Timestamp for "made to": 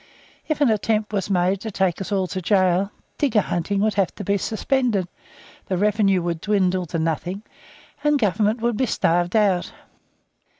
1.29-1.69